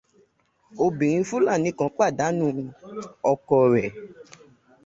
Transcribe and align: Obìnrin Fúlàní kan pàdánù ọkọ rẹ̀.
Obìnrin 0.83 1.27
Fúlàní 1.29 1.69
kan 1.77 1.89
pàdánù 1.97 2.47
ọkọ 3.31 3.57
rẹ̀. 3.73 3.89